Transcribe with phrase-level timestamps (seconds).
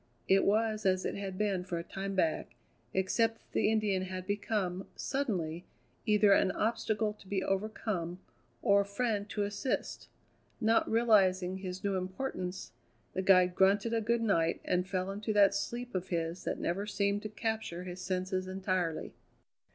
[0.27, 2.55] It was as it had been for a time back,
[2.91, 5.63] except that the Indian had become, suddenly,
[6.07, 8.19] either an obstacle to be overcome
[8.63, 10.09] or a friend to assist.
[10.59, 12.71] Not realizing his new importance,
[13.13, 16.87] the guide grunted a good night and fell into that sleep of his that never
[16.87, 19.13] seemed to capture his senses entirely.